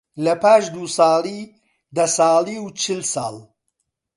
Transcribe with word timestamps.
لەپاش 0.25 0.63
دوو 0.73 0.85
ساڵی، 0.97 1.39
دە 1.95 2.05
ساڵی 2.17 2.57
و 2.59 2.65
چل 2.81 3.01
ساڵ 3.13 3.35